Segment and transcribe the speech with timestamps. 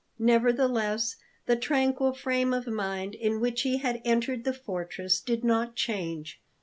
[0.17, 1.15] Nevertheless,
[1.45, 6.41] the tranquil frame of mind in which he had entered the fortress did not change.